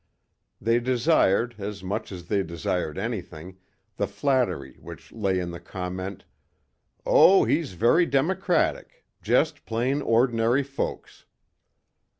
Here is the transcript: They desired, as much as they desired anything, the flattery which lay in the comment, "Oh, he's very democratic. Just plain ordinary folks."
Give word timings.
They 0.59 0.79
desired, 0.79 1.53
as 1.59 1.83
much 1.83 2.11
as 2.11 2.25
they 2.25 2.41
desired 2.41 2.97
anything, 2.97 3.57
the 3.97 4.07
flattery 4.07 4.77
which 4.81 5.11
lay 5.11 5.39
in 5.39 5.51
the 5.51 5.59
comment, 5.59 6.25
"Oh, 7.05 7.43
he's 7.43 7.73
very 7.73 8.07
democratic. 8.07 9.05
Just 9.21 9.63
plain 9.63 10.01
ordinary 10.01 10.63
folks." 10.63 11.25